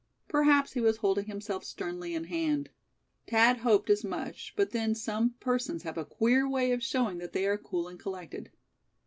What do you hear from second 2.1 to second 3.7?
in hand; Thad